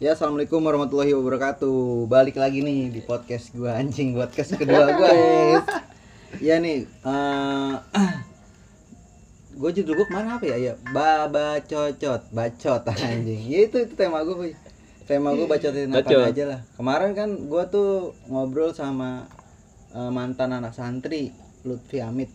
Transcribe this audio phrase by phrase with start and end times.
[0.00, 2.08] Ya assalamualaikum warahmatullahi wabarakatuh.
[2.08, 5.12] Balik lagi nih di podcast gua anjing podcast kedua gua.
[6.40, 7.74] ya nih, eh
[9.60, 10.56] gue judul gue ke mana apa ya?
[10.56, 13.44] Ya baba cocot, bacot anjing.
[13.44, 14.56] Ya itu, itu tema gue.
[15.04, 16.32] Tema gue bacotin apa Bacot.
[16.32, 16.60] aja lah.
[16.80, 19.28] Kemarin kan gua tuh ngobrol sama
[19.92, 21.28] eh, mantan anak santri
[21.68, 22.32] Lutfi Amit.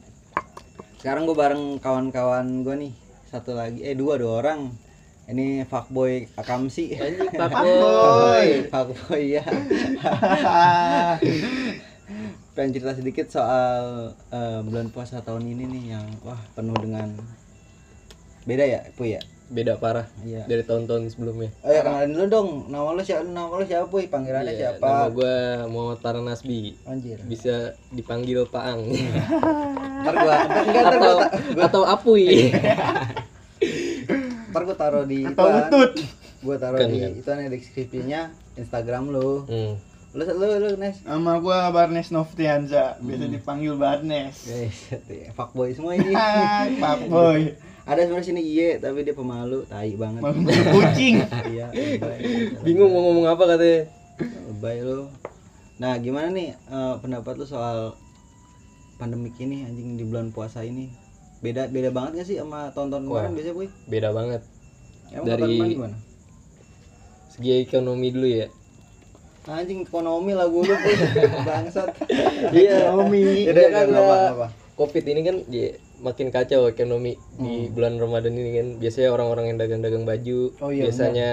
[1.02, 2.94] Sekarang gue bareng kawan-kawan gue nih
[3.26, 4.85] satu lagi, eh dua dua orang.
[5.26, 6.94] Ini fuckboy Akamsi.
[7.42, 8.70] Fuckboy.
[8.70, 9.44] Fuckboy ya.
[12.56, 13.82] Pengen cerita sedikit soal
[14.30, 17.10] eh, bulan puasa tahun ini nih yang wah penuh dengan
[18.46, 19.22] beda ya, Puy ya.
[19.46, 20.46] Beda parah Iya.
[20.46, 21.54] dari tahun-tahun sebelumnya.
[21.62, 22.50] Oh ya kenalin dulu dong.
[22.66, 23.22] Nama lu siapa?
[23.24, 24.06] Nama lu siapa, Puy?
[24.06, 24.86] Panggilannya Iya, siapa?
[24.86, 25.36] Nama gua
[25.68, 26.78] Muhammad Paranasbi.
[26.84, 27.18] Anjir.
[27.24, 27.56] Bisa
[27.90, 28.86] dipanggil Paang
[30.02, 32.54] Ntar gua enggak ntar atau gua, ta- atau Apuy.
[34.66, 35.62] Ntar gua taruh di Atau iklan.
[35.64, 35.92] utut.
[36.42, 37.12] Gua taruh Kan, di kan.
[37.14, 38.22] itu nih deskripsinya
[38.56, 39.46] Instagram lu.
[39.46, 39.74] Hmm.
[40.12, 40.98] Lu lu lu Nes.
[41.02, 44.36] Nama gua Barnes Nofrianza, biasa dipanggil Barnes.
[44.42, 44.78] Guys,
[45.32, 46.16] fuckboy semua ini.
[46.18, 47.52] Hai, Pak Boy.
[47.86, 50.18] Ada sebenarnya sini iye tapi dia pemalu, tai banget.
[50.18, 50.34] Mau
[50.74, 51.22] kucing.
[51.54, 51.70] Iya.
[52.64, 53.86] Bingung mau ngomong apa katanya.
[54.50, 55.06] Lebay lu.
[55.76, 57.94] Nah, gimana nih eh, pendapat lu soal
[58.96, 60.88] pandemik ini anjing di bulan puasa ini?
[61.44, 63.68] Beda beda banget gak sih sama tahun-tahun kemarin biasanya, Boy?
[63.86, 64.42] Beda banget.
[65.12, 65.78] Emang Dari-?
[67.30, 68.48] Segi ekonomi dulu ya.
[69.46, 70.96] Anjing ekonomi lagu lu, Boy.
[71.48, 71.94] Bangsat.
[72.50, 72.90] Iya.
[72.90, 73.46] Ekonomi.
[73.46, 74.30] Ya Iya kan, apa ya.
[74.34, 74.48] apa.
[74.76, 75.70] Covid ini kan ya,
[76.04, 78.68] makin kacau ekonomi di bulan Ramadan ini kan.
[78.82, 81.30] Biasanya orang-orang yang dagang-dagang baju, Oh iya, biasanya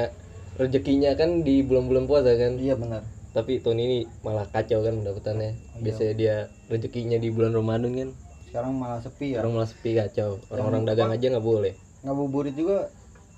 [0.61, 2.61] rezekinya kan di bulan-bulan puasa kan.
[2.61, 3.03] Iya benar.
[3.33, 5.51] Tapi tahun ini malah kacau kan pendapatannya.
[5.57, 5.81] iya.
[5.81, 6.37] Biasanya dia
[6.69, 8.11] rezekinya di bulan Ramadan kan.
[8.53, 9.41] Sekarang malah sepi ya.
[9.41, 10.31] Sekarang malah sepi kacau.
[10.53, 11.73] Orang-orang dagang aja nggak boleh.
[12.05, 12.93] Ngabuburit juga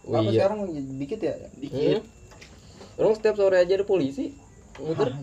[0.05, 0.38] Oh apa iya.
[0.44, 0.58] sekarang
[1.00, 1.34] dikit ya?
[1.41, 2.00] Hmm?
[3.00, 4.36] Orang setiap sore aja ada polisi
[4.77, 5.14] muter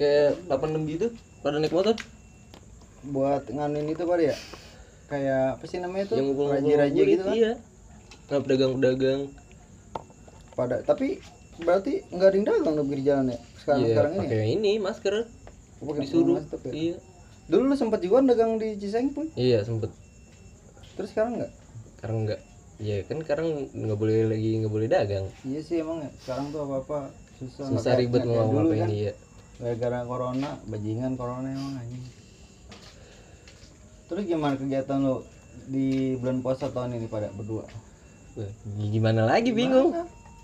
[0.00, 1.06] kayak 86 gitu
[1.44, 1.94] pada naik motor
[3.00, 4.36] Buat nganuin itu pada ya?
[5.08, 6.16] Kayak apa sih namanya tuh?
[6.20, 7.34] yang Raja-raja gitu kan?
[7.34, 7.52] iya
[8.30, 9.20] nggak pedagang-pedagang
[10.54, 11.18] Pada tapi
[11.60, 13.38] berarti nggak ada yang dagang di jalan ya?
[13.58, 14.20] Sekarang iya sekarang ini.
[14.26, 15.24] pakai ini masker ya?
[15.80, 16.72] Pakai disuruh masker ya?
[16.74, 16.96] iya
[17.50, 19.26] Dulu lu sempat juga dagang di Ciseng pun.
[19.34, 19.90] iya sempet
[20.94, 21.52] Terus sekarang nggak?
[21.98, 22.40] sekarang enggak
[22.80, 26.10] Iya kan sekarang nggak boleh lagi nggak boleh dagang Iya sih emang ya.
[26.18, 27.64] Sekarang tuh apa-apa susah.
[27.66, 28.88] nggak susah kayak- ribet nggak mau dulu ngapain kan.
[28.90, 29.12] iya
[29.54, 32.04] Gara-gara corona, bajingan corona emang anjing.
[34.06, 35.16] Terus gimana kegiatan lu
[35.66, 35.86] di
[36.16, 37.68] bulan puasa tahun ini pada berdua?
[38.82, 39.92] Gimana lagi bingung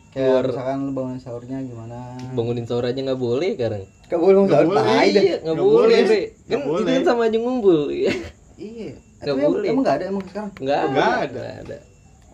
[0.09, 1.99] Kayak Keluar- misalkan lu bangun sahurnya gimana?
[2.33, 4.81] bangunin sahur aja nggak boleh sekarang Gak boleh sahur, boleh.
[4.83, 5.99] tai iya nggak Nggak boleh boleh.
[5.99, 6.21] Bre.
[6.21, 6.93] kan Nggak itu boleh.
[6.95, 8.13] kan sama aja ngumpul iya
[8.57, 8.91] Iya.
[9.19, 9.67] Nggak em- boleh.
[9.67, 10.51] Emang nggak ada emang sekarang?
[10.55, 11.77] nggak ada Nggak ada.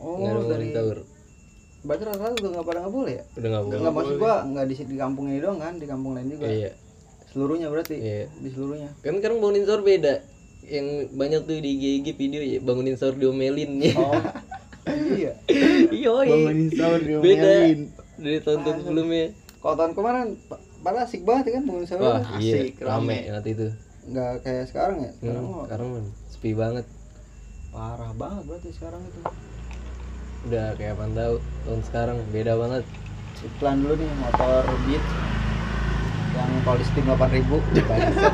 [0.02, 0.98] Oh, nggak ada dari bangunin sahur
[1.82, 3.24] berarti rata-rata udah nggak pada nggak boleh ya?
[3.32, 6.12] udah nggak boleh Nggak maksud gua nggak di di kampung ini doang kan, di kampung
[6.12, 6.46] lain juga.
[6.46, 6.70] iya
[7.26, 7.96] Seluruhnya berarti.
[7.96, 8.90] iya Di seluruhnya.
[8.98, 10.14] kan sekarang bangunin sahur beda
[10.64, 14.14] yang banyak tuh di IG video ya bangunin sahur diomelin ya Oh.
[15.18, 15.32] iya.
[15.90, 17.80] iya Bangunin sahur beda diomelin.
[18.16, 19.26] dari tahun-tahun sebelumnya
[19.58, 22.02] Kalau tahun kemarin pa- pada asik banget ya kan bangun sahur.
[22.04, 23.18] wah iya asik, rame rame.
[23.28, 23.66] nanti itu
[24.04, 25.10] Nggak kayak sekarang ya.
[25.16, 25.88] Sekarang hmm, sekarang
[26.28, 26.86] sepi banget
[27.68, 29.18] parah banget berarti sekarang itu.
[30.48, 31.34] Udah kayak apaan tahu
[31.66, 32.16] tahun sekarang.
[32.34, 32.84] Beda banget.
[33.42, 35.04] Iklan dulu nih motor Beat.
[36.32, 38.32] Yang kalau di Steam 8000 Bangsat.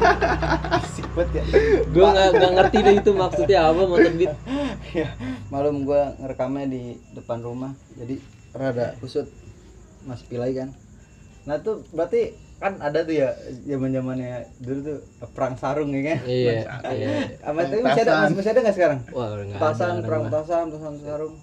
[0.78, 1.42] asik banget ya.
[1.90, 4.34] Gue nggak nggak ngerti deh itu maksudnya apa motor beat.
[4.94, 5.08] Ya
[5.50, 6.82] malum gua ngerekamnya di
[7.18, 7.74] depan rumah.
[7.98, 8.22] Jadi
[8.54, 9.26] rada kusut.
[10.06, 10.70] Mas pilai kan.
[11.42, 13.34] Nah tuh berarti kan ada tuh ya
[13.66, 14.98] zaman zamannya dulu tuh
[15.34, 16.18] perang sarung ya kan?
[16.22, 16.52] Iya
[16.94, 17.08] iya.
[17.42, 18.98] Apa itu masih ada masih, masih ada nggak sekarang?
[19.10, 20.30] Wah nggak ada petasan sekarang perang mah.
[20.30, 21.34] petasan petasan sarung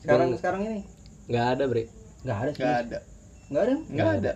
[0.00, 0.38] sekarang Bang.
[0.38, 0.80] sekarang ini?
[1.26, 1.84] Nggak ada bre.
[2.20, 2.98] Nggak ada sih Nggak ada.
[3.46, 3.74] nggak ada?
[3.86, 4.32] Nggak ada.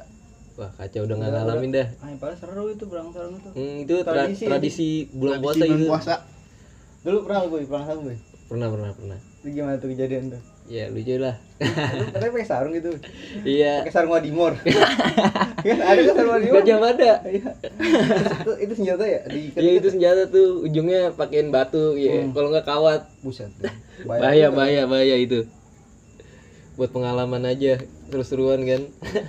[0.54, 3.50] wah kacau udah nggak ngalamin dah ah yang paling seru itu perang sarung itu.
[3.50, 4.44] Hmm, itu tra- Tradisi.
[4.44, 5.88] tradisi, bulan Tradisi puasa bulan itu.
[5.88, 6.14] puasa.
[7.02, 7.62] dulu pernah lu boy.
[7.64, 8.16] Perang sarung boy?
[8.44, 9.18] Pernah pernah pernah.
[9.34, 10.42] Itu gimana tuh kejadian tuh?
[10.64, 11.36] Ya lucu lah.
[11.58, 12.90] Lu katanya pakai sarung gitu.
[13.50, 13.82] Iya.
[13.82, 14.52] Pakai sarung wadimor
[15.60, 17.12] kan ada kan sarung wadimor gajah mada.
[17.26, 17.50] Iya.
[18.38, 19.20] itu, itu senjata ya?
[19.26, 20.62] Di Iya itu senjata tuh.
[20.62, 22.30] Ujungnya pakein batu ya Hmm.
[22.30, 23.10] kalau nggak kawat.
[23.20, 23.50] Buset.
[24.06, 24.56] Bahaya juga.
[24.56, 25.42] bahaya bahaya itu
[26.74, 27.78] buat pengalaman aja
[28.10, 28.82] terus-teruan kan?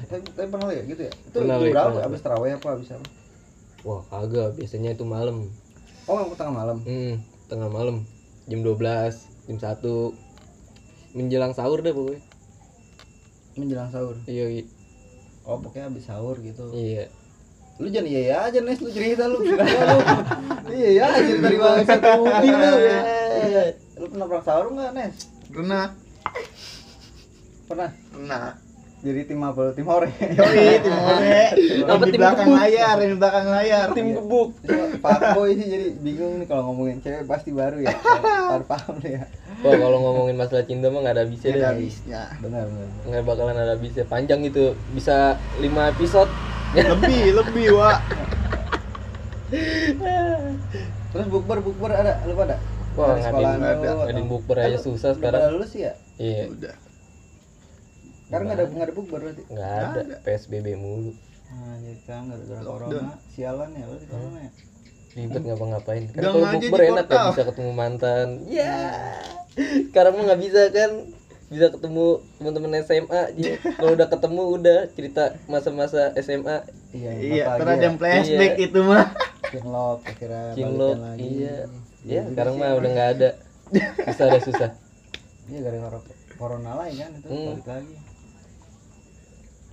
[0.10, 1.14] Tapi, pernah ya gitu ya?
[1.14, 2.08] Itu Pernah, jam Wei, berapa pernah.
[2.10, 3.08] abis terawih apa abis apa?
[3.86, 4.50] Wah kagak.
[4.58, 5.38] Biasanya itu malam.
[6.06, 6.78] Oh yang tengah malam.
[6.82, 7.14] Hmm,
[7.46, 7.96] tengah malam.
[8.46, 8.78] Jam 12
[9.46, 9.78] jam 1
[11.14, 12.22] menjelang sahur deh pokoknya.
[13.56, 14.18] Menjelang sahur?
[14.26, 14.64] Iya iya.
[15.46, 16.66] oh pokoknya abis sahur gitu.
[16.74, 17.08] Iya.
[17.78, 18.82] Lu jangan iya iya aja nes.
[18.82, 19.38] Lu cerita lu.
[20.66, 23.00] Iya iya aja dari bangsaUdi lu ya
[24.02, 24.06] lu.
[24.10, 25.16] Pernah perang sahur nggak nes?
[25.46, 25.86] Pernah.
[27.66, 28.54] Pernah Pernah.
[28.98, 29.72] jadi tim apa lu?
[29.72, 31.42] tim hore Yoi, tim Ore.
[31.54, 32.58] Di tim belakang gebuk?
[32.58, 33.88] layar, yang di belakang layar.
[33.92, 34.50] tim gebuk
[34.98, 37.94] Pak Boy sih jadi bingung nih kalau ngomongin cewek pasti baru ya
[38.50, 39.24] baru paham nih ya
[39.58, 42.22] Wah kalau ngomongin masalah cinta mah nggak ada habisnya Ada deh habisnya.
[42.40, 45.16] benar benar nggak bakalan ada habisnya panjang gitu bisa
[45.58, 46.32] 5 episode
[46.76, 48.00] Lebih, lebih, Wak.
[51.08, 52.58] terus bukber bukber ada lu pada
[52.96, 54.22] Wah, lu ada.
[54.24, 55.40] bukber aja susah udah sekarang.
[55.42, 56.76] pada lulus ya iya Udah.
[58.26, 59.44] Sekarang nggak ada nggak ada bukber berarti?
[59.48, 60.16] Nggak ada.
[60.22, 61.12] psbb mulu
[61.46, 62.66] nah jadi sekarang nggak ada Lockdown.
[62.68, 63.14] corona.
[63.30, 64.52] Sialan ya berarti corona ya?
[65.16, 66.04] Ribet ngapa-ngapain.
[66.10, 68.28] Kan kalau bukber enak kan bisa ketemu mantan.
[68.46, 68.76] Ya.
[69.88, 70.92] Sekarang mah nggak bisa kan?
[71.46, 72.06] Bisa ketemu
[72.36, 77.96] teman-teman SMA jadi kalau udah ketemu udah cerita masa-masa SMA iya Iya, ntar ada yang
[77.96, 78.66] flashback Iya.
[78.66, 79.06] itu mah.
[79.46, 81.16] Cinlok akhirnya cinlok iya.
[81.16, 81.56] Iya
[82.04, 82.78] ya juga sekarang mah emang.
[82.78, 83.30] udah nggak ada.
[84.04, 84.70] Susah ada susah.
[85.46, 86.00] Iya gara-gara
[86.36, 87.48] corona lagi kan itu Hmm.
[87.54, 87.96] balik lagi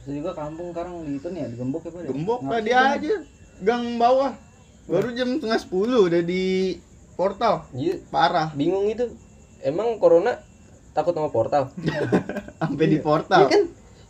[0.02, 2.08] terus juga kampung sekarang di itu nih ya di gembok ya Pak, ya?
[2.10, 2.90] Gembok sih, Bang?
[2.98, 3.16] aja.
[3.62, 4.32] Gang bawah.
[4.84, 6.76] Baru jam setengah sepuluh udah di
[7.14, 7.54] portal.
[7.70, 8.50] Iya, Parah.
[8.52, 9.06] bingung itu
[9.62, 10.42] emang corona
[10.90, 11.70] takut sama portal
[12.60, 13.48] Sampai di Iya portal.
[13.48, 13.62] kan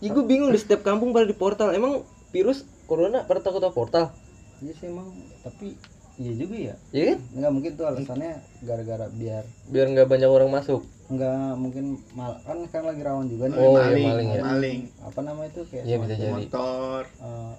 [0.03, 2.03] ya gue bingung di setiap kampung pada di portal emang
[2.33, 4.11] virus corona pada takut sama portal
[4.59, 5.15] iya sih emang
[5.47, 5.79] tapi
[6.19, 8.35] iya juga ya ya kan nggak mungkin tuh alasannya
[8.67, 13.45] gara-gara biar biar nggak banyak orang masuk nggak mungkin mal kan kan lagi rawan juga
[13.47, 14.43] nih Oh, iya, maling, maling ya.
[14.43, 14.81] maling.
[14.99, 16.33] apa nama itu kayak Iya, bisa jadi.
[16.33, 17.03] Motor.
[17.05, 17.53] eh,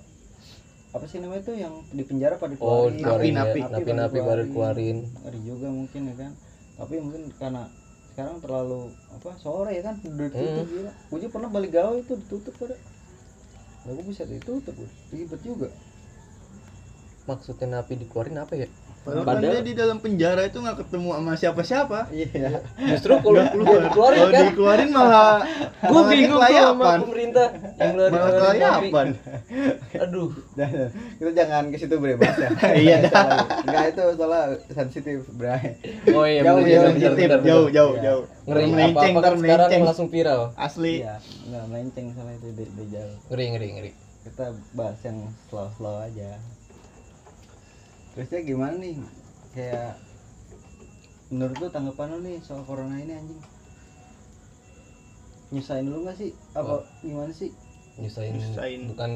[0.94, 3.38] apa sih namanya itu yang di penjara pada oh dikeluarin dikeluarin ya.
[3.40, 6.32] Napi, napi napi baru keluarin ngeri juga mungkin ya kan
[6.74, 7.64] tapi mungkin karena
[8.08, 10.70] sekarang terlalu apa sore ya kan udah ditutup Hmm.
[10.70, 12.78] gila gue juga pernah balik gawe itu ditutup pada
[13.84, 15.70] lah gue bisa ditutup gue ribet juga
[17.24, 18.68] maksudnya napi dikeluarin apa ya
[19.04, 22.00] Padahal kan Padahal- dia di dalam penjara itu nggak ketemu sama siapa-siapa.
[22.10, 26.86] iya justru kalau Nggak dia dikeluarin Kalau kan dikeluarin malah gue malah bingung tuh sama
[26.98, 29.08] pemerintah yang ngeluarin Malah kelayapan.
[29.94, 30.70] aduh Dan
[31.14, 32.50] kita jangan ke situ bre bahas ya.
[32.84, 33.26] Iya, dah.
[33.62, 35.58] Enggak itu soalnya sensitif bre.
[36.10, 37.50] oh iya Jauh, bener, Sensitif, bener, bener.
[37.50, 38.04] jauh, jauh, Iya.
[38.06, 38.24] jauh.
[38.44, 39.82] ngeri melenceng, apa ntar kan sekarang melenceng.
[39.84, 40.94] langsung viral Asli.
[40.98, 43.16] Iya, enggak melenceng soalnya itu di, di jauh.
[43.26, 43.92] ngeri ngeri ngeri
[44.24, 46.40] Kita bahas yang slow-slow aja.
[48.14, 48.94] Terusnya gimana nih?
[49.52, 49.98] Kayak
[51.28, 53.42] menurut lu tanggapan lu nih soal corona ini anjing?
[55.50, 56.32] Nyusahin dulu gak sih?
[56.52, 56.84] Apa Oh.
[57.00, 57.50] gimana sih?
[57.94, 58.82] nyusahin, Nyusahin.
[58.90, 59.12] bukan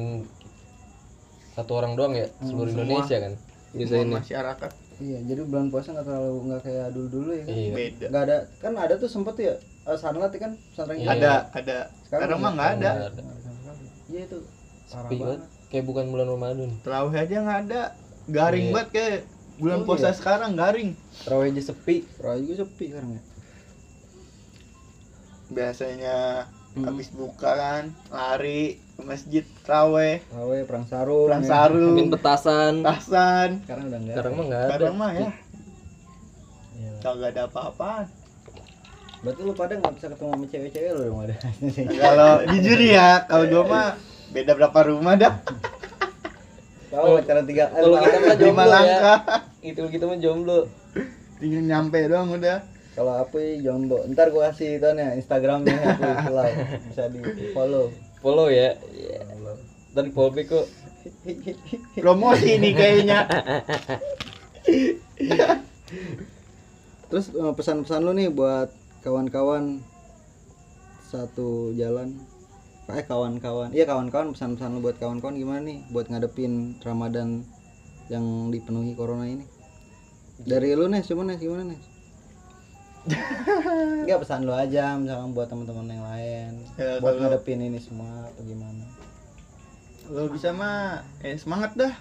[1.52, 2.82] satu orang doang ya Hmm, seluruh semua.
[2.84, 7.30] Indonesia kan Semua nyusahin masyarakat Iya, jadi bulan puasa nggak terlalu nggak kayak dulu dulu
[7.32, 7.54] ya kan?
[7.56, 8.06] iya beda.
[8.08, 9.54] Nggak ada, kan ada tuh sempet ya
[9.84, 11.10] uh, Sanlat ya kan pesantren Iya.
[11.12, 11.78] Ada, ada.
[12.00, 12.90] Sekarang Sekarang mah nggak ada.
[14.08, 14.38] Iya itu
[14.84, 15.18] Sepi banget.
[15.18, 15.40] banget.
[15.68, 17.82] kayak bukan bulan Ramadan Terawih aja nggak ada.
[18.28, 18.72] Garing Iya.
[18.72, 19.18] banget kayak
[19.56, 20.14] bulan Oh, puasa iya.
[20.14, 20.90] sekarang garing.
[21.18, 23.22] terawih aja sepi Terawih juga sepi sekarang ya.
[25.48, 26.16] Biasanya
[26.70, 26.84] Hmm.
[26.84, 31.26] habis buka kan lari ke masjid terawih, Terawih perang sarung.
[31.26, 31.48] perang ya.
[31.48, 33.50] sarung, main petasan tasan.
[33.58, 34.14] Sekarang udah enggak.
[34.14, 35.20] sekarang mah nggak ada Sekarang mah ya
[36.70, 36.92] Iya.
[37.00, 38.06] kagak ada apa-apaan.
[39.18, 41.34] Berarti lu pada nggak bisa ketemu sama cewek-cewek lu dong ada.
[41.96, 43.88] Kalau jujur ya, kalau gua mah
[44.28, 45.34] beda berapa rumah dah.
[46.88, 49.18] Tahu pacaran tiga kalau kita mah jomblo ya langkah.
[49.60, 50.58] itu kita mah jomblo
[51.38, 52.58] Tinggal nyampe doang udah.
[52.98, 56.52] Kalau apa jomblo, ntar gua kasih itu nih Instagramnya aku selalu
[56.90, 57.20] bisa di
[57.54, 57.94] follow.
[58.18, 59.22] follow ya Iya.
[59.94, 60.66] ntar di follow kok
[61.94, 63.18] Promosi nih kayaknya.
[67.08, 68.68] Terus eh, pesan-pesan lu nih buat
[69.00, 69.80] kawan-kawan
[71.08, 72.18] satu jalan.
[72.88, 73.68] Eh kawan-kawan.
[73.70, 77.44] Iya kawan-kawan pesan-pesan lu buat kawan-kawan gimana nih buat ngadepin Ramadan
[78.08, 79.44] yang dipenuhi corona ini?
[80.40, 81.80] Dari lu nih, cuma nih gimana nih?
[84.04, 88.24] Enggak pesan lu aja misalkan buat teman-teman yang lain Ya, buat kalau- ngadepin ini semua
[88.24, 88.84] atau gimana?
[90.08, 91.92] Kalau bisa mah eh semangat dah.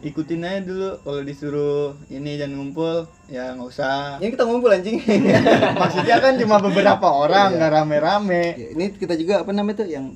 [0.00, 4.16] Ikutin aja dulu kalau disuruh ini dan ngumpul ya nggak usah.
[4.22, 5.02] Ini kita ngumpul anjing.
[5.82, 7.56] Maksudnya kan cuma beberapa orang Iya.
[7.58, 8.44] nggak rame-rame.
[8.54, 10.14] Ya, ini kita juga apa namanya tuh yang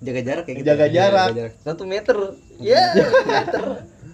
[0.00, 0.66] jaga jarak kayak gitu.
[0.72, 0.92] Jaga ya?
[0.94, 1.28] jarak.
[1.30, 1.54] Jaga jarak.
[1.60, 2.16] satu meter
[2.58, 2.82] ya
[3.28, 3.64] meter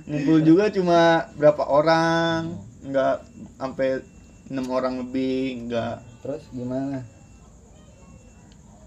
[0.06, 2.54] Ngumpul juga cuma berapa orang,
[2.86, 3.16] nggak
[3.58, 4.06] sampai
[4.46, 5.98] enam orang lebih, nggak.
[6.22, 7.02] Terus gimana?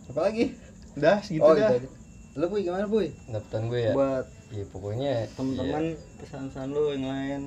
[0.07, 0.55] Apa lagi?
[0.95, 1.75] Udah segitu oh, dah.
[2.39, 3.11] Lu Puy gimana Puy?
[3.27, 7.41] dapetan gue ya Buat ya pokoknya teman-teman ya, pesan-pesan lu yang lain.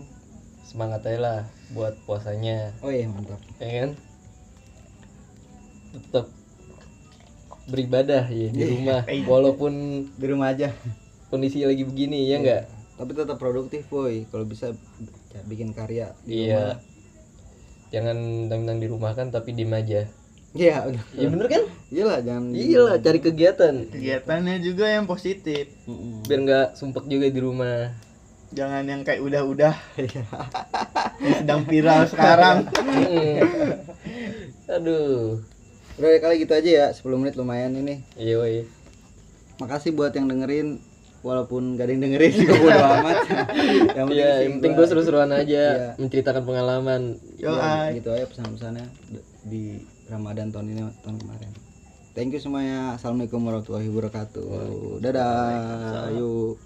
[0.62, 1.40] semangat aja lah
[1.70, 3.42] buat puasanya Oh iya mantap.
[3.58, 3.90] ya kan
[5.92, 6.26] tetap
[7.64, 9.26] beribadah ya di rumah Iya.
[9.26, 9.72] walaupun
[10.14, 10.70] Di rumah aja.
[11.28, 14.28] kondisi lagi begini ya enggak Tapi tetap produktif Puy.
[14.28, 14.70] Kalau bisa
[15.28, 16.54] ya, bikin karya di Iya.
[16.54, 16.78] rumah.
[17.90, 18.16] jangan
[18.46, 20.06] tentang di rumah kan tapi diem aja
[20.52, 21.02] Iya, udah.
[21.12, 21.62] ya bener kan?
[21.88, 23.74] Iyalah, jangan iya lah cari kegiatan.
[23.88, 25.72] Kegiatannya juga yang positif.
[25.84, 26.24] Mm-mm.
[26.24, 27.88] biar nggak sumpek juga di rumah.
[28.52, 29.72] Jangan yang kayak udah-udah.
[31.22, 32.68] Yang sedang viral sekarang.
[34.68, 35.40] Aduh.
[35.94, 38.00] Udah kali gitu aja ya, 10 menit lumayan ini.
[38.14, 38.64] iya woy
[39.56, 40.80] Makasih buat yang dengerin.
[41.22, 43.16] Walaupun gak ada yang dengerin juga bodo amat.
[43.94, 45.88] yang Iya, sih yang penting gue seru-seruan aja Iya.
[45.96, 47.02] menceritakan pengalaman.
[47.38, 48.86] Yo, Iya, gitu aja pesan-pesannya.
[49.46, 49.78] Di
[50.10, 51.50] Ramadan tahun ini tahun kemarin.
[52.12, 52.98] Thank you semuanya.
[52.98, 55.00] Assalamualaikum warahmatullahi wabarakatuh.
[55.00, 56.12] Dadah.
[56.16, 56.56] Yuk.